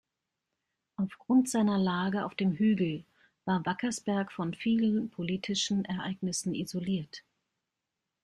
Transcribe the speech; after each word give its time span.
Aufgrund 0.95 1.47
seiner 1.47 1.77
Lage 1.77 2.25
auf 2.25 2.33
dem 2.33 2.53
Hügel 2.53 3.03
war 3.45 3.63
Wackersberg 3.67 4.31
von 4.31 4.55
vielen 4.55 5.11
politischen 5.11 5.85
Ereignissen 5.85 6.55
isoliert. 6.55 7.21